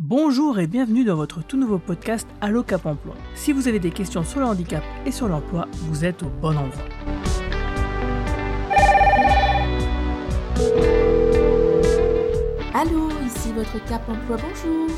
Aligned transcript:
Bonjour 0.00 0.60
et 0.60 0.68
bienvenue 0.68 1.02
dans 1.02 1.16
votre 1.16 1.44
tout 1.44 1.56
nouveau 1.56 1.80
podcast 1.80 2.28
Allo 2.40 2.62
Cap 2.62 2.86
Emploi. 2.86 3.16
Si 3.34 3.52
vous 3.52 3.66
avez 3.66 3.80
des 3.80 3.90
questions 3.90 4.22
sur 4.22 4.38
le 4.38 4.46
handicap 4.46 4.84
et 5.04 5.10
sur 5.10 5.26
l'emploi, 5.26 5.66
vous 5.72 6.04
êtes 6.04 6.22
au 6.22 6.28
bon 6.28 6.56
endroit. 6.56 6.84
Allô, 12.74 13.08
ici 13.26 13.52
votre 13.52 13.84
Cap 13.86 14.08
Emploi, 14.08 14.36
bonjour. 14.36 14.88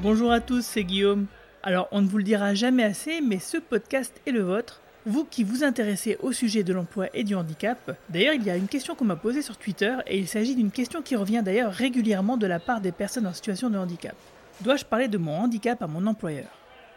Bonjour 0.00 0.32
à 0.32 0.40
tous, 0.40 0.64
c'est 0.64 0.84
Guillaume. 0.84 1.26
Alors, 1.62 1.88
on 1.92 2.00
ne 2.00 2.08
vous 2.08 2.16
le 2.16 2.24
dira 2.24 2.54
jamais 2.54 2.84
assez, 2.84 3.20
mais 3.20 3.38
ce 3.38 3.58
podcast 3.58 4.18
est 4.24 4.32
le 4.32 4.44
vôtre 4.44 4.80
vous 5.06 5.24
qui 5.24 5.44
vous 5.44 5.64
intéressez 5.64 6.16
au 6.22 6.32
sujet 6.32 6.62
de 6.62 6.72
l'emploi 6.72 7.08
et 7.12 7.24
du 7.24 7.34
handicap, 7.34 7.94
d'ailleurs 8.08 8.32
il 8.32 8.42
y 8.42 8.50
a 8.50 8.56
une 8.56 8.68
question 8.68 8.94
qu'on 8.94 9.04
m'a 9.04 9.16
posée 9.16 9.42
sur 9.42 9.58
Twitter 9.58 9.94
et 10.06 10.18
il 10.18 10.26
s'agit 10.26 10.54
d'une 10.54 10.70
question 10.70 11.02
qui 11.02 11.14
revient 11.14 11.42
d'ailleurs 11.44 11.72
régulièrement 11.72 12.38
de 12.38 12.46
la 12.46 12.58
part 12.58 12.80
des 12.80 12.92
personnes 12.92 13.26
en 13.26 13.34
situation 13.34 13.68
de 13.68 13.76
handicap. 13.76 14.16
Dois-je 14.62 14.86
parler 14.86 15.08
de 15.08 15.18
mon 15.18 15.36
handicap 15.36 15.82
à 15.82 15.86
mon 15.86 16.06
employeur? 16.06 16.48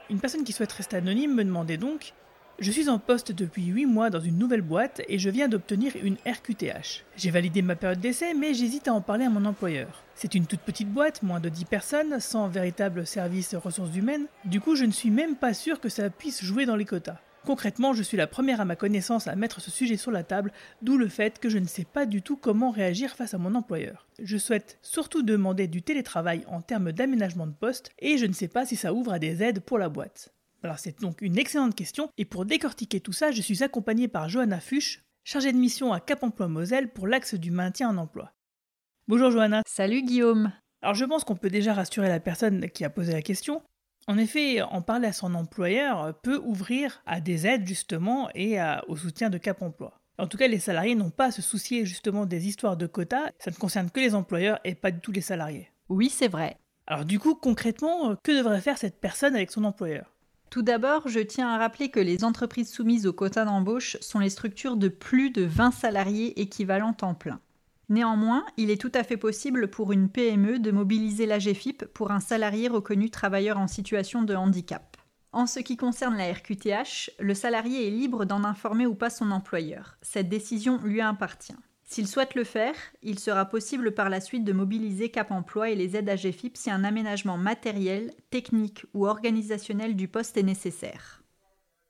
Une 0.10 0.20
personne 0.20 0.46
qui 0.46 0.54
souhaite 0.54 0.72
rester 0.72 0.96
anonyme 0.96 1.34
me 1.34 1.44
demandait 1.44 1.76
donc 1.76 2.14
je 2.60 2.72
suis 2.72 2.88
en 2.88 2.98
poste 2.98 3.34
depuis 3.34 3.66
8 3.66 3.86
mois 3.86 4.10
dans 4.10 4.22
une 4.22 4.38
nouvelle 4.38 4.62
boîte 4.62 5.02
et 5.10 5.20
je 5.20 5.30
viens 5.30 5.50
d'obtenir 5.50 5.92
une 6.02 6.16
RQTH. 6.26 7.04
J'ai 7.18 7.30
validé 7.30 7.62
ma 7.62 7.76
période 7.76 8.00
d'essai 8.00 8.34
mais 8.34 8.54
j'hésite 8.54 8.88
à 8.88 8.94
en 8.94 9.02
parler 9.02 9.26
à 9.26 9.30
mon 9.30 9.44
employeur. 9.44 10.04
C'est 10.16 10.34
une 10.34 10.46
toute 10.46 10.62
petite 10.62 10.90
boîte, 10.90 11.24
moins 11.24 11.42
de 11.42 11.50
10 11.50 11.66
personnes, 11.66 12.20
sans 12.22 12.48
véritable 12.48 13.06
service 13.06 13.54
ressources 13.54 13.96
humaines, 13.98 14.28
du 14.46 14.62
coup 14.62 14.76
je 14.76 14.86
ne 14.86 14.92
suis 14.92 15.12
même 15.12 15.36
pas 15.36 15.54
sûr 15.54 15.82
que 15.82 15.90
ça 15.90 16.10
puisse 16.10 16.42
jouer 16.42 16.66
dans 16.66 16.78
les 16.78 16.86
quotas. 16.86 17.20
Concrètement, 17.48 17.94
je 17.94 18.04
suis 18.04 18.18
la 18.18 18.28
première 18.28 18.60
à 18.60 18.66
ma 18.66 18.76
connaissance 18.76 19.28
à 19.28 19.38
mettre 19.38 19.62
ce 19.62 19.72
sujet 19.72 19.96
sur 19.96 20.12
la 20.12 20.26
table, 20.26 20.52
d'où 20.82 20.98
le 20.98 21.08
fait 21.08 21.40
que 21.40 21.48
je 21.48 21.58
ne 21.58 21.66
sais 21.66 21.86
pas 21.86 22.06
du 22.06 22.22
tout 22.22 22.36
comment 22.36 22.72
réagir 22.72 23.16
face 23.16 23.34
à 23.34 23.38
mon 23.38 23.56
employeur. 23.56 24.06
Je 24.22 24.38
souhaite 24.38 24.78
surtout 24.82 25.24
demander 25.24 25.68
du 25.68 25.82
télétravail 25.82 26.44
en 26.50 26.60
termes 26.60 26.92
d'aménagement 26.92 27.48
de 27.48 27.54
poste 27.54 27.92
et 28.00 28.18
je 28.18 28.26
ne 28.26 28.34
sais 28.34 28.50
pas 28.50 28.66
si 28.66 28.76
ça 28.76 28.94
ouvre 28.94 29.14
à 29.14 29.20
des 29.20 29.44
aides 29.44 29.62
pour 29.62 29.78
la 29.78 29.88
boîte. 29.88 30.34
Alors 30.62 30.78
c'est 30.78 31.00
donc 31.00 31.22
une 31.22 31.38
excellente 31.38 31.74
question 31.74 32.10
et 32.18 32.26
pour 32.26 32.44
décortiquer 32.44 33.00
tout 33.00 33.14
ça, 33.14 33.32
je 33.32 33.42
suis 33.42 33.64
accompagné 33.64 34.10
par 34.10 34.28
Johanna 34.28 34.60
Fuchs, 34.60 35.06
chargée 35.24 35.54
de 35.54 35.58
mission 35.58 35.94
à 35.94 36.02
Cap 36.02 36.24
Emploi 36.24 36.50
Moselle 36.50 36.92
pour 36.92 37.08
l'axe 37.08 37.34
du 37.34 37.52
maintien 37.52 37.88
en 37.88 37.96
emploi. 37.96 38.34
Bonjour 39.08 39.32
Johanna. 39.32 39.62
Salut 39.66 40.02
Guillaume. 40.02 40.52
Alors 40.82 40.96
je 40.96 41.06
pense 41.06 41.24
qu'on 41.24 41.38
peut 41.38 41.50
déjà 41.50 41.74
rassurer 41.74 42.10
la 42.10 42.20
personne 42.20 42.70
qui 42.72 42.84
a 42.84 42.90
posé 42.90 43.14
la 43.14 43.22
question. 43.22 43.62
En 44.10 44.18
effet, 44.18 44.62
en 44.62 44.82
parler 44.82 45.08
à 45.08 45.14
son 45.14 45.36
employeur 45.36 46.14
peut 46.22 46.42
ouvrir 46.44 47.02
à 47.06 47.20
des 47.20 47.46
aides 47.46 47.68
justement 47.68 48.30
et 48.34 48.58
au 48.88 48.96
soutien 48.96 49.30
de 49.30 49.38
Cap 49.38 49.62
Emploi. 49.62 50.00
En 50.18 50.28
tout 50.28 50.38
cas, 50.38 50.48
les 50.48 50.60
salariés 50.60 50.96
n'ont 50.96 51.10
pas 51.10 51.26
à 51.26 51.32
se 51.32 51.42
soucier 51.42 51.86
justement 51.86 52.26
des 52.26 52.48
histoires 52.48 52.78
de 52.78 52.88
quotas, 52.88 53.32
ça 53.38 53.52
ne 53.52 53.56
concerne 53.56 53.92
que 53.92 54.00
les 54.00 54.16
employeurs 54.16 54.60
et 54.64 54.76
pas 54.76 54.92
du 54.92 55.00
tout 55.00 55.12
les 55.12 55.22
salariés. 55.22 55.70
Oui, 55.90 56.10
c'est 56.10 56.30
vrai. 56.30 56.58
Alors 56.88 57.04
du 57.04 57.20
coup, 57.20 57.36
concrètement, 57.36 58.16
que 58.24 58.32
devrait 58.32 58.62
faire 58.62 58.78
cette 58.78 59.02
personne 59.02 59.36
avec 59.36 59.52
son 59.52 59.66
employeur? 59.66 60.16
Tout 60.50 60.62
d'abord, 60.62 61.10
je 61.10 61.20
tiens 61.20 61.50
à 61.50 61.58
rappeler 61.58 61.90
que 61.90 62.00
les 62.00 62.24
entreprises 62.24 62.72
soumises 62.72 63.06
aux 63.06 63.14
quotas 63.14 63.44
d'embauche 63.44 63.98
sont 64.00 64.20
les 64.20 64.30
structures 64.30 64.78
de 64.78 64.88
plus 64.88 65.30
de 65.30 65.44
20 65.44 65.72
salariés 65.72 66.40
équivalents 66.40 66.94
temps 66.94 67.14
plein. 67.14 67.42
Néanmoins, 67.90 68.46
il 68.58 68.70
est 68.70 68.82
tout 68.82 68.92
à 68.94 69.04
fait 69.04 69.16
possible 69.16 69.70
pour 69.70 69.94
une 69.94 70.10
PME 70.10 70.60
de 70.60 70.72
mobiliser 70.72 71.26
l'AGFIP 71.26 71.86
pour 71.86 72.12
un 72.12 72.20
salarié 72.20 72.68
reconnu 72.68 73.10
travailleur 73.10 73.58
en 73.58 73.68
situation 73.68 74.24
de 74.24 74.36
handicap. 74.36 74.98
En 75.32 75.46
ce 75.46 75.60
qui 75.60 75.78
concerne 75.78 76.18
la 76.18 76.32
RQTH, 76.34 77.12
le 77.20 77.34
salarié 77.34 77.88
est 77.88 77.92
libre 77.92 78.26
d'en 78.26 78.44
informer 78.44 78.86
ou 78.86 78.96
pas 78.96 79.10
son 79.10 79.32
employeur. 79.32 79.98
Cette 80.02 80.30
décision 80.30 80.80
lui 80.84 81.00
appartient. 81.00 81.56
S'il 81.84 82.08
souhaite 82.08 82.36
le 82.36 82.44
faire, 82.44 82.76
il 83.02 83.18
sera 83.18 83.46
possible 83.46 83.94
par 83.94 84.10
la 84.10 84.20
suite 84.20 84.44
de 84.44 84.52
mobiliser 84.52 85.10
Cap 85.10 85.32
Emploi 85.32 85.70
et 85.70 85.76
les 85.76 85.96
aides 85.96 86.10
AGFIP 86.10 86.58
si 86.58 86.70
un 86.70 86.84
aménagement 86.84 87.38
matériel, 87.38 88.14
technique 88.30 88.86
ou 88.94 89.08
organisationnel 89.08 89.96
du 89.96 90.10
poste 90.10 90.36
est 90.36 90.44
nécessaire. 90.44 91.24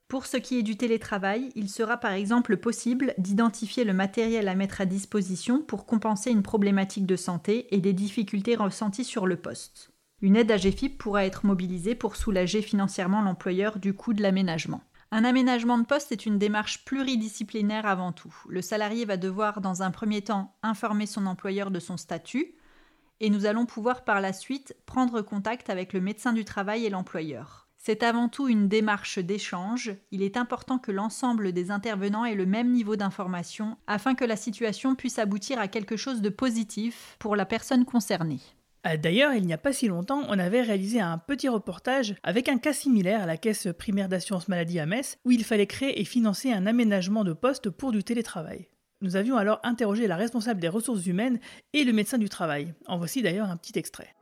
Pour 0.07 0.25
ce 0.25 0.37
qui 0.37 0.57
est 0.57 0.63
du 0.63 0.77
télétravail, 0.77 1.49
il 1.55 1.69
sera 1.69 1.97
par 1.97 2.13
exemple 2.13 2.55
possible 2.55 3.13
d'identifier 3.17 3.83
le 3.83 3.91
matériel 3.91 4.47
à 4.47 4.55
mettre 4.55 4.79
à 4.79 4.85
disposition 4.85 5.61
pour 5.61 5.85
compenser 5.85 6.31
une 6.31 6.43
problématique 6.43 7.05
de 7.05 7.17
santé 7.17 7.67
et 7.75 7.81
des 7.81 7.91
difficultés 7.91 8.55
ressenties 8.55 9.03
sur 9.03 9.27
le 9.27 9.35
poste. 9.35 9.91
Une 10.21 10.37
aide 10.37 10.49
AGFIP 10.49 10.97
pourra 10.97 11.25
être 11.25 11.45
mobilisée 11.45 11.93
pour 11.93 12.15
soulager 12.15 12.61
financièrement 12.61 13.21
l'employeur 13.21 13.79
du 13.79 13.93
coût 13.93 14.13
de 14.13 14.23
l'aménagement. 14.23 14.81
Un 15.11 15.25
aménagement 15.25 15.77
de 15.77 15.85
poste 15.85 16.13
est 16.13 16.25
une 16.25 16.39
démarche 16.39 16.85
pluridisciplinaire 16.85 17.85
avant 17.85 18.13
tout. 18.13 18.33
Le 18.47 18.61
salarié 18.61 19.03
va 19.03 19.17
devoir 19.17 19.59
dans 19.59 19.83
un 19.83 19.91
premier 19.91 20.21
temps 20.21 20.55
informer 20.63 21.05
son 21.05 21.25
employeur 21.25 21.69
de 21.69 21.79
son 21.79 21.97
statut 21.97 22.55
et 23.19 23.29
nous 23.29 23.45
allons 23.45 23.65
pouvoir 23.65 24.05
par 24.05 24.21
la 24.21 24.31
suite 24.31 24.73
prendre 24.85 25.21
contact 25.21 25.69
avec 25.69 25.91
le 25.91 25.99
médecin 25.99 26.31
du 26.31 26.45
travail 26.45 26.85
et 26.85 26.89
l'employeur. 26.89 27.66
C'est 27.87 28.03
avant 28.03 28.27
tout 28.27 28.49
une 28.49 28.67
démarche 28.67 29.17
d'échange. 29.17 29.93
Il 30.11 30.21
est 30.21 30.35
important 30.35 30.77
que 30.77 30.91
l'ensemble 30.91 31.53
des 31.53 31.71
intervenants 31.71 32.25
ait 32.25 32.35
le 32.35 32.45
même 32.45 32.73
niveau 32.73 32.97
d'information 32.97 33.77
afin 33.87 34.13
que 34.13 34.25
la 34.25 34.35
situation 34.35 34.93
puisse 34.93 35.19
aboutir 35.19 35.57
à 35.57 35.69
quelque 35.69 35.95
chose 35.95 36.21
de 36.21 36.27
positif 36.27 37.15
pour 37.17 37.37
la 37.37 37.45
personne 37.45 37.85
concernée. 37.85 38.41
Euh, 38.85 38.97
d'ailleurs, 38.97 39.35
il 39.35 39.45
n'y 39.45 39.53
a 39.53 39.57
pas 39.57 39.71
si 39.71 39.87
longtemps, 39.87 40.23
on 40.27 40.37
avait 40.37 40.63
réalisé 40.63 40.99
un 40.99 41.17
petit 41.17 41.47
reportage 41.47 42.15
avec 42.23 42.49
un 42.49 42.57
cas 42.57 42.73
similaire 42.73 43.21
à 43.21 43.25
la 43.25 43.37
caisse 43.37 43.69
primaire 43.79 44.09
d'assurance 44.09 44.49
maladie 44.49 44.79
à 44.79 44.85
Metz, 44.85 45.17
où 45.23 45.31
il 45.31 45.45
fallait 45.45 45.65
créer 45.65 46.01
et 46.01 46.03
financer 46.03 46.51
un 46.51 46.65
aménagement 46.65 47.23
de 47.23 47.31
poste 47.31 47.69
pour 47.69 47.93
du 47.93 48.03
télétravail. 48.03 48.67
Nous 48.99 49.15
avions 49.15 49.37
alors 49.37 49.61
interrogé 49.63 50.07
la 50.07 50.17
responsable 50.17 50.59
des 50.59 50.67
ressources 50.67 51.05
humaines 51.05 51.39
et 51.71 51.85
le 51.85 51.93
médecin 51.93 52.17
du 52.17 52.27
travail. 52.27 52.73
En 52.85 52.97
voici 52.97 53.21
d'ailleurs 53.21 53.49
un 53.49 53.55
petit 53.55 53.79
extrait. 53.79 54.13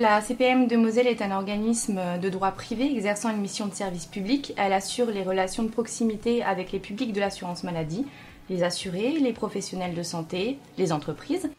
La 0.00 0.20
CPM 0.20 0.68
de 0.68 0.76
Moselle 0.76 1.08
est 1.08 1.22
un 1.22 1.32
organisme 1.32 2.00
de 2.22 2.28
droit 2.28 2.52
privé 2.52 2.84
exerçant 2.84 3.30
une 3.30 3.40
mission 3.40 3.66
de 3.66 3.74
service 3.74 4.06
public. 4.06 4.54
Elle 4.56 4.72
assure 4.72 5.06
les 5.06 5.24
relations 5.24 5.64
de 5.64 5.70
proximité 5.70 6.40
avec 6.44 6.70
les 6.70 6.78
publics 6.78 7.12
de 7.12 7.18
l'assurance 7.18 7.64
maladie, 7.64 8.06
les 8.48 8.62
assurés, 8.62 9.18
les 9.18 9.32
professionnels 9.32 9.96
de 9.96 10.02
santé, 10.04 10.58
les 10.76 10.92
entreprises. 10.92 11.50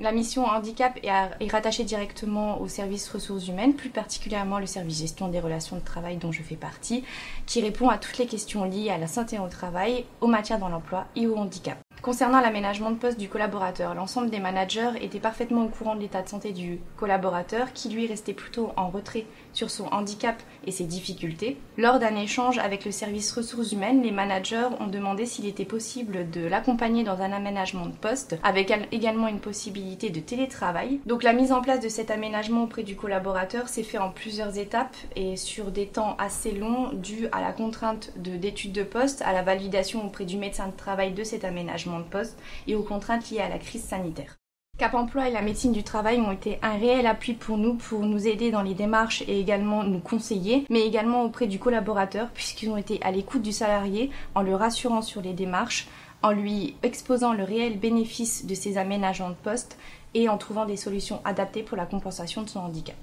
La 0.00 0.10
mission 0.10 0.46
handicap 0.46 0.98
est 1.02 1.52
rattachée 1.52 1.84
directement 1.84 2.62
au 2.62 2.66
service 2.66 3.10
ressources 3.10 3.48
humaines, 3.48 3.74
plus 3.74 3.90
particulièrement 3.90 4.58
le 4.58 4.64
service 4.64 5.00
gestion 5.00 5.28
des 5.28 5.38
relations 5.38 5.76
de 5.76 5.84
travail 5.84 6.16
dont 6.16 6.32
je 6.32 6.42
fais 6.42 6.56
partie, 6.56 7.04
qui 7.44 7.60
répond 7.60 7.90
à 7.90 7.98
toutes 7.98 8.16
les 8.16 8.26
questions 8.26 8.64
liées 8.64 8.88
à 8.88 8.96
la 8.96 9.06
santé 9.06 9.38
au 9.38 9.48
travail, 9.48 10.06
aux 10.22 10.28
matières 10.28 10.58
dans 10.58 10.70
l'emploi 10.70 11.08
et 11.14 11.26
au 11.26 11.36
handicap. 11.36 11.76
Concernant 12.00 12.40
l'aménagement 12.40 12.90
de 12.90 12.96
poste 12.96 13.18
du 13.18 13.28
collaborateur, 13.28 13.94
l'ensemble 13.94 14.28
des 14.28 14.40
managers 14.40 14.90
étaient 15.00 15.20
parfaitement 15.20 15.64
au 15.64 15.68
courant 15.68 15.94
de 15.94 16.00
l'état 16.00 16.20
de 16.20 16.28
santé 16.28 16.50
du 16.50 16.80
collaborateur 16.96 17.72
qui 17.72 17.90
lui 17.90 18.08
restait 18.08 18.32
plutôt 18.32 18.72
en 18.76 18.88
retrait 18.88 19.24
sur 19.52 19.70
son 19.70 19.86
handicap 19.92 20.42
et 20.66 20.72
ses 20.72 20.82
difficultés. 20.82 21.58
Lors 21.78 22.00
d'un 22.00 22.16
échange 22.16 22.58
avec 22.58 22.84
le 22.84 22.90
service 22.90 23.30
ressources 23.30 23.70
humaines, 23.70 24.02
les 24.02 24.10
managers 24.10 24.66
ont 24.80 24.88
demandé 24.88 25.26
s'il 25.26 25.46
était 25.46 25.64
possible 25.64 26.28
de 26.30 26.44
l'accompagner 26.44 27.04
dans 27.04 27.20
un 27.20 27.30
aménagement 27.30 27.86
de 27.86 27.92
poste 27.94 28.36
avec 28.42 28.72
également 28.90 29.28
une 29.28 29.38
possibilité 29.38 30.10
de 30.10 30.18
télétravail. 30.18 30.98
Donc 31.06 31.22
la 31.22 31.32
mise 31.32 31.52
en 31.52 31.60
place 31.60 31.78
de 31.78 31.88
cet 31.88 32.10
aménagement 32.10 32.64
auprès 32.64 32.82
du 32.82 32.96
collaborateur 32.96 33.68
s'est 33.68 33.84
fait 33.84 33.98
en 33.98 34.10
plusieurs 34.10 34.58
étapes 34.58 34.96
et 35.14 35.36
sur 35.36 35.70
des 35.70 35.86
temps 35.86 36.16
assez 36.18 36.50
longs 36.50 36.90
dus 36.94 37.28
à 37.30 37.40
la 37.40 37.52
contrainte 37.52 38.10
d'études 38.16 38.72
de 38.72 38.82
poste, 38.82 39.22
à 39.22 39.32
la 39.32 39.42
validation 39.42 40.04
auprès 40.04 40.24
du 40.24 40.36
médecin 40.36 40.66
de 40.66 40.76
travail 40.76 41.12
de 41.12 41.22
cet 41.22 41.44
aménagement 41.44 41.81
de 41.86 42.04
poste 42.04 42.38
et 42.66 42.74
aux 42.74 42.82
contraintes 42.82 43.30
liées 43.30 43.40
à 43.40 43.48
la 43.48 43.58
crise 43.58 43.84
sanitaire. 43.84 44.36
Cap 44.78 44.94
Emploi 44.94 45.28
et 45.28 45.32
la 45.32 45.42
médecine 45.42 45.72
du 45.72 45.84
travail 45.84 46.20
ont 46.20 46.32
été 46.32 46.58
un 46.62 46.76
réel 46.78 47.06
appui 47.06 47.34
pour 47.34 47.58
nous, 47.58 47.74
pour 47.74 48.00
nous 48.00 48.26
aider 48.26 48.50
dans 48.50 48.62
les 48.62 48.74
démarches 48.74 49.22
et 49.28 49.38
également 49.38 49.84
nous 49.84 49.98
conseiller, 49.98 50.64
mais 50.70 50.86
également 50.86 51.24
auprès 51.24 51.46
du 51.46 51.58
collaborateur, 51.58 52.30
puisqu'ils 52.30 52.70
ont 52.70 52.76
été 52.76 52.98
à 53.02 53.10
l'écoute 53.10 53.42
du 53.42 53.52
salarié 53.52 54.10
en 54.34 54.42
le 54.42 54.54
rassurant 54.54 55.02
sur 55.02 55.20
les 55.20 55.34
démarches, 55.34 55.86
en 56.22 56.30
lui 56.30 56.74
exposant 56.82 57.32
le 57.32 57.44
réel 57.44 57.78
bénéfice 57.78 58.46
de 58.46 58.54
ces 58.54 58.78
aménagements 58.78 59.30
de 59.30 59.34
poste 59.34 59.76
et 60.14 60.28
en 60.28 60.38
trouvant 60.38 60.64
des 60.64 60.76
solutions 60.76 61.20
adaptées 61.24 61.62
pour 61.62 61.76
la 61.76 61.86
compensation 61.86 62.42
de 62.42 62.48
son 62.48 62.60
handicap. 62.60 62.96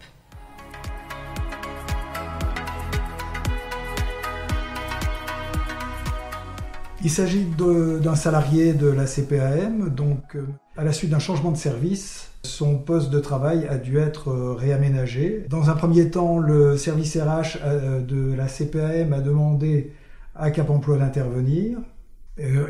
Il 7.02 7.10
s'agit 7.10 7.46
d'un 7.58 8.16
salarié 8.16 8.74
de 8.74 8.88
la 8.88 9.06
CPAM, 9.06 9.90
donc 9.90 10.36
euh, 10.36 10.42
à 10.76 10.84
la 10.84 10.92
suite 10.92 11.12
d'un 11.12 11.20
changement 11.20 11.52
de 11.52 11.58
service, 11.58 12.30
son 12.44 12.78
poste 12.78 13.10
de 13.10 13.20
travail 13.20 13.66
a 13.70 13.78
dû 13.78 13.98
être 13.98 14.32
euh, 14.32 14.54
réaménagé. 14.54 15.46
Dans 15.50 15.70
un 15.70 15.76
premier 15.76 16.12
temps, 16.12 16.40
le 16.40 16.76
service 16.76 17.16
RH 17.16 17.60
euh, 17.64 18.02
de 18.02 18.34
la 18.34 18.48
CPAM 18.48 19.14
a 19.14 19.22
demandé 19.22 19.94
à 20.36 20.52
Cap 20.52 20.70
Emploi 20.70 20.98
d'intervenir. 20.98 21.78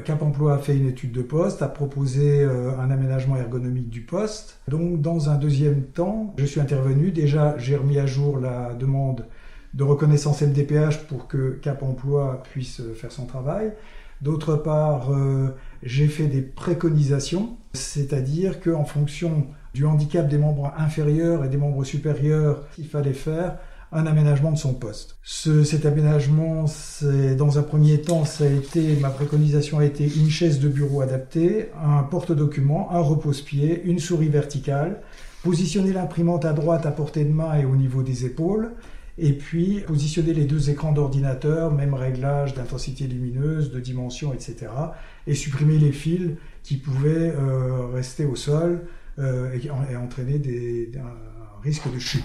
Cap 0.04 0.24
Emploi 0.24 0.56
a 0.56 0.58
fait 0.58 0.76
une 0.76 0.88
étude 0.88 1.12
de 1.12 1.22
poste, 1.22 1.62
a 1.62 1.68
proposé 1.68 2.44
un 2.44 2.90
aménagement 2.90 3.36
ergonomique 3.36 3.92
du 3.92 4.02
poste. 4.02 4.60
Donc, 4.68 5.00
dans 5.00 5.30
un 5.30 5.36
deuxième 5.36 5.84
temps, 5.84 6.34
je 6.40 6.46
suis 6.46 6.60
intervenu. 6.60 7.12
Déjà, 7.12 7.56
j'ai 7.60 7.76
remis 7.76 8.00
à 8.00 8.08
jour 8.08 8.40
la 8.40 8.74
demande 8.74 9.28
de 9.76 9.84
reconnaissance 9.84 10.42
MDPH 10.42 11.06
pour 11.08 11.28
que 11.28 11.52
Cap 11.62 11.84
Emploi 11.84 12.42
puisse 12.52 12.82
faire 12.96 13.12
son 13.12 13.28
travail. 13.28 13.72
D'autre 14.22 14.56
part, 14.56 15.12
euh, 15.12 15.50
j'ai 15.84 16.08
fait 16.08 16.28
des 16.28 16.42
préconisations, 16.42 17.58
c'est-à-dire 17.74 18.60
qu'en 18.60 18.84
fonction 18.84 19.48
du 19.74 19.86
handicap 19.86 20.28
des 20.28 20.38
membres 20.38 20.74
inférieurs 20.78 21.46
et 21.46 21.50
des 21.50 21.58
membres 21.58 21.84
supérieurs, 21.84 22.66
il 22.78 22.88
fallait 22.88 23.14
faire 23.14 23.58
un 23.92 24.06
aménagement 24.06 24.52
de 24.52 24.58
son 24.58 24.74
poste. 24.74 25.18
Ce, 25.24 25.64
cet 25.64 25.86
aménagement, 25.86 26.66
dans 27.38 27.58
un 27.58 27.64
premier 27.64 28.02
temps, 28.02 28.24
a 28.24 28.80
ma 29.02 29.10
préconisation 29.10 29.80
a 29.80 29.86
été 29.86 30.06
une 30.06 30.30
chaise 30.30 30.60
de 30.60 30.68
bureau 30.68 31.02
adaptée, 31.02 31.70
un 31.84 32.04
porte-document, 32.04 32.92
un 32.92 33.00
repose-pied, 33.00 33.82
une 33.86 34.00
souris 34.00 34.30
verticale, 34.30 35.02
positionner 35.44 35.94
l'imprimante 35.94 36.46
à 36.46 36.54
droite 36.54 36.86
à 36.86 36.92
portée 36.92 37.24
de 37.24 37.34
main 37.34 37.56
et 37.56 37.66
au 37.66 37.76
niveau 37.76 38.04
des 38.04 38.26
épaules, 38.26 38.74
et 39.20 39.34
puis 39.34 39.82
positionner 39.82 40.34
les 40.34 40.46
deux 40.46 40.70
écrans 40.70 40.94
d'ordinateur, 40.94 41.72
même 41.74 41.94
réglage 41.94 42.54
d'intensité 42.54 43.06
lumineuse, 43.06 43.72
de 43.72 43.80
dimension, 43.80 44.34
etc. 44.34 44.68
Et 45.28 45.36
supprimer 45.36 45.78
les 45.78 45.92
fils 45.92 46.32
qui 46.64 46.78
pouvaient 46.78 47.34
euh, 47.36 47.88
rester 47.88 48.26
au 48.26 48.36
sol 48.36 48.88
euh, 49.20 49.58
et, 49.62 49.96
entraîner 49.96 50.40
des, 50.40 50.92
un 50.98 51.62
risque 51.62 51.92
de 51.94 52.00
chute. 52.00 52.24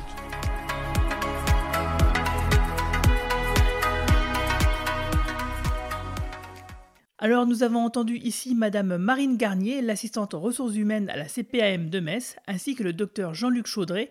Alors 7.19 7.47
nous 7.47 7.63
avons 7.63 7.81
entendu 7.81 8.19
ici 8.19 8.55
Madame 8.55 8.99
Marine 8.99 9.39
Garnier, 9.39 9.81
l'assistante 9.81 10.35
ressources 10.35 10.77
humaines 10.77 11.09
à 11.09 11.17
la 11.17 11.25
CPAM 11.25 11.89
de 11.89 11.99
Metz, 11.99 12.37
ainsi 12.47 12.75
que 12.75 12.83
le 12.83 12.93
docteur 12.93 13.33
Jean-Luc 13.33 13.67
Chaudret, 13.67 14.11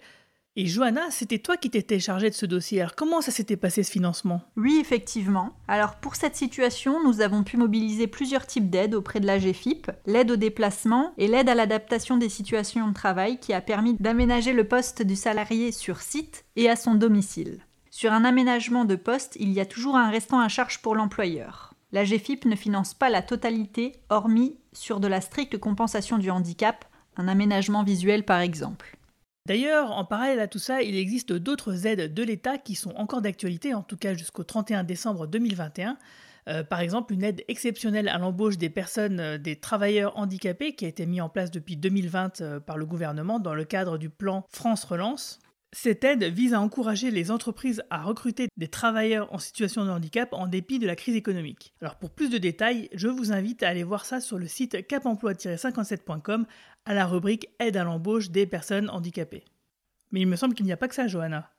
et 0.56 0.68
Johanna, 0.68 1.02
c'était 1.10 1.40
toi 1.40 1.58
qui 1.58 1.70
t'étais 1.70 2.00
chargée 2.00 2.30
de 2.30 2.36
ce 2.36 2.46
dossier. 2.46 2.80
Alors 2.80 2.96
comment 2.96 3.22
ça 3.22 3.32
s'était 3.32 3.58
passé 3.58 3.82
ce 3.82 3.92
financement? 3.92 4.42
Oui, 4.56 4.78
effectivement. 4.80 5.54
Alors 5.68 5.96
pour 5.96 6.16
cette 6.16 6.36
situation, 6.36 7.04
nous 7.04 7.22
avons 7.22 7.44
pu 7.44 7.58
mobiliser 7.58 8.08
plusieurs 8.08 8.46
types 8.46 8.70
d'aides 8.70 8.94
auprès 8.94 9.20
de 9.20 9.26
la 9.26 9.40
GFIP, 9.40 9.90
l'aide 10.06 10.32
au 10.32 10.36
déplacement 10.36 11.14
et 11.18 11.28
l'aide 11.28 11.50
à 11.50 11.56
l'adaptation 11.56 12.18
des 12.18 12.30
situations 12.30 12.88
de 12.88 12.94
travail 12.94 13.40
qui 13.40 13.54
a 13.54 13.62
permis 13.62 13.96
d'aménager 13.96 14.54
le 14.54 14.68
poste 14.68 15.02
du 15.02 15.16
salarié 15.16 15.72
sur 15.72 16.02
site 16.02 16.46
et 16.56 16.70
à 16.70 16.76
son 16.76 16.94
domicile. 16.94 17.62
Sur 17.90 18.12
un 18.12 18.26
aménagement 18.26 18.86
de 18.86 18.96
poste, 18.96 19.38
il 19.40 19.52
y 19.52 19.60
a 19.60 19.66
toujours 19.66 19.96
un 19.96 20.10
restant 20.10 20.40
à 20.40 20.50
charge 20.50 20.82
pour 20.82 20.96
l'employeur. 20.96 21.74
La 21.92 22.04
GFIP 22.06 22.46
ne 22.46 22.56
finance 22.56 22.94
pas 22.94 23.10
la 23.10 23.22
totalité, 23.22 23.94
hormis 24.10 24.58
sur 24.72 25.00
de 25.00 25.08
la 25.08 25.22
stricte 25.22 25.58
compensation 25.58 26.18
du 26.18 26.32
handicap, 26.32 26.86
un 27.18 27.28
aménagement 27.28 27.84
visuel 27.84 28.24
par 28.24 28.40
exemple. 28.40 28.98
D'ailleurs, 29.46 29.92
en 29.92 30.06
parallèle 30.06 30.40
à 30.40 30.48
tout 30.48 30.60
ça, 30.60 30.82
il 30.82 30.96
existe 30.96 31.34
d'autres 31.34 31.86
aides 31.86 32.14
de 32.14 32.24
l'État 32.24 32.58
qui 32.58 32.76
sont 32.76 32.92
encore 32.96 33.22
d'actualité, 33.22 33.74
en 33.74 33.84
tout 33.84 33.98
cas 33.98 34.14
jusqu'au 34.14 34.46
31 34.46 34.86
décembre 34.86 35.28
2021. 35.28 35.98
Euh, 36.48 36.64
par 36.64 36.80
exemple, 36.80 37.14
une 37.14 37.24
aide 37.24 37.44
exceptionnelle 37.50 38.08
à 38.08 38.18
l'embauche 38.18 38.58
des 38.58 38.70
personnes, 38.70 39.20
euh, 39.20 39.38
des 39.38 39.58
travailleurs 39.58 40.18
handicapés, 40.18 40.76
qui 40.76 40.86
a 40.86 40.88
été 40.88 41.06
mise 41.06 41.22
en 41.22 41.28
place 41.28 41.52
depuis 41.52 41.76
2020 41.76 42.40
euh, 42.40 42.60
par 42.62 42.78
le 42.78 42.86
gouvernement 42.86 43.40
dans 43.40 43.54
le 43.54 43.66
cadre 43.66 43.98
du 43.98 44.10
plan 44.10 44.46
France 44.50 44.86
Relance. 44.86 45.40
Cette 45.76 46.04
aide 46.04 46.24
vise 46.26 46.54
à 46.54 46.62
encourager 46.62 47.10
les 47.10 47.32
entreprises 47.32 47.84
à 47.90 48.04
recruter 48.04 48.48
des 48.58 48.68
travailleurs 48.68 49.34
en 49.34 49.40
situation 49.40 49.84
de 49.84 49.90
handicap 49.90 50.32
en 50.32 50.46
dépit 50.46 50.78
de 50.78 50.86
la 50.86 50.96
crise 50.96 51.16
économique. 51.16 51.74
Alors 51.82 51.98
pour 51.98 52.12
plus 52.12 52.30
de 52.30 52.38
détails, 52.38 52.90
je 52.94 53.08
vous 53.08 53.32
invite 53.32 53.64
à 53.64 53.70
aller 53.70 53.84
voir 53.84 54.06
ça 54.06 54.22
sur 54.22 54.38
le 54.38 54.48
site 54.48 54.88
capemploi-57.com 54.88 56.46
à 56.86 56.94
la 56.94 57.08
rubrique 57.08 57.50
Aide 57.60 57.76
à 57.76 57.84
l'embauche 57.84 58.30
des 58.30 58.46
personnes 58.46 58.88
handicapées. 58.92 59.46
Mais 60.12 60.22
il 60.22 60.28
me 60.28 60.36
semble 60.36 60.54
qu'il 60.54 60.68
n'y 60.68 60.72
a 60.72 60.78
pas 60.78 60.88
que 60.88 60.96
ça, 60.96 61.08
Johanna. 61.08 61.50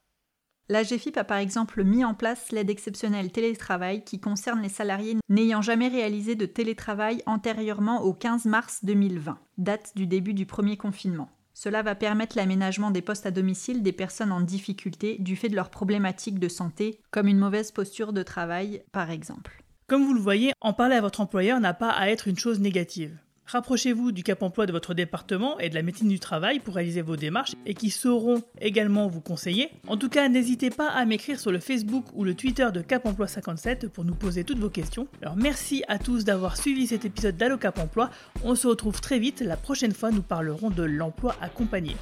La 0.68 0.84
GFIP 0.84 1.16
a 1.16 1.24
par 1.24 1.38
exemple 1.38 1.82
mis 1.82 2.04
en 2.04 2.14
place 2.14 2.52
l'aide 2.52 2.70
exceptionnelle 2.70 3.32
télétravail 3.32 4.04
qui 4.04 4.20
concerne 4.20 4.62
les 4.62 4.68
salariés 4.68 5.16
n'ayant 5.28 5.60
jamais 5.60 5.88
réalisé 5.88 6.36
de 6.36 6.46
télétravail 6.46 7.20
antérieurement 7.26 8.02
au 8.02 8.14
15 8.14 8.44
mars 8.44 8.84
2020, 8.84 9.38
date 9.58 9.92
du 9.96 10.06
début 10.06 10.34
du 10.34 10.46
premier 10.46 10.76
confinement. 10.76 11.28
Cela 11.54 11.82
va 11.82 11.94
permettre 11.94 12.36
l'aménagement 12.36 12.90
des 12.90 13.00
postes 13.00 13.26
à 13.26 13.30
domicile 13.30 13.82
des 13.82 13.92
personnes 13.92 14.32
en 14.32 14.40
difficulté 14.40 15.16
du 15.20 15.36
fait 15.36 15.48
de 15.48 15.54
leurs 15.54 15.70
problématiques 15.70 16.40
de 16.40 16.48
santé, 16.48 17.00
comme 17.12 17.28
une 17.28 17.38
mauvaise 17.38 17.70
posture 17.70 18.12
de 18.12 18.24
travail 18.24 18.82
par 18.90 19.10
exemple. 19.10 19.62
Comme 19.86 20.04
vous 20.04 20.14
le 20.14 20.20
voyez, 20.20 20.52
en 20.60 20.72
parler 20.72 20.96
à 20.96 21.00
votre 21.00 21.20
employeur 21.20 21.60
n'a 21.60 21.74
pas 21.74 21.90
à 21.90 22.08
être 22.08 22.26
une 22.26 22.38
chose 22.38 22.58
négative. 22.58 23.16
Rapprochez-vous 23.46 24.12
du 24.12 24.22
Cap 24.22 24.42
emploi 24.42 24.66
de 24.66 24.72
votre 24.72 24.94
département 24.94 25.58
et 25.58 25.68
de 25.68 25.74
la 25.74 25.82
médecine 25.82 26.08
du 26.08 26.18
travail 26.18 26.60
pour 26.60 26.74
réaliser 26.76 27.02
vos 27.02 27.16
démarches 27.16 27.54
et 27.66 27.74
qui 27.74 27.90
sauront 27.90 28.42
également 28.60 29.06
vous 29.06 29.20
conseiller. 29.20 29.70
En 29.86 29.96
tout 29.96 30.08
cas, 30.08 30.28
n'hésitez 30.28 30.70
pas 30.70 30.88
à 30.88 31.04
m'écrire 31.04 31.38
sur 31.38 31.52
le 31.52 31.58
Facebook 31.58 32.04
ou 32.14 32.24
le 32.24 32.34
Twitter 32.34 32.68
de 32.72 32.80
Cap 32.80 33.04
Emploi 33.06 33.26
57 33.26 33.88
pour 33.88 34.04
nous 34.04 34.14
poser 34.14 34.44
toutes 34.44 34.58
vos 34.58 34.70
questions. 34.70 35.06
Alors 35.20 35.36
merci 35.36 35.84
à 35.88 35.98
tous 35.98 36.24
d'avoir 36.24 36.56
suivi 36.56 36.86
cet 36.86 37.04
épisode 37.04 37.36
d'Allo 37.36 37.58
Cap 37.58 37.78
Emploi. 37.78 38.10
On 38.44 38.54
se 38.54 38.66
retrouve 38.66 39.00
très 39.00 39.18
vite. 39.18 39.40
La 39.40 39.56
prochaine 39.56 39.92
fois, 39.92 40.10
nous 40.10 40.22
parlerons 40.22 40.70
de 40.70 40.82
l'emploi 40.82 41.36
accompagné. 41.40 41.96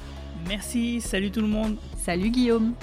Merci, 0.47 1.01
salut 1.01 1.31
tout 1.31 1.41
le 1.41 1.47
monde. 1.47 1.77
Salut 1.97 2.29
Guillaume. 2.29 2.73